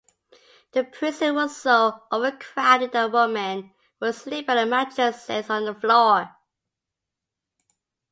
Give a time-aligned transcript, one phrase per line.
[0.71, 6.35] The prison was so overcrowded that women were sleeping on mattresses on the floor.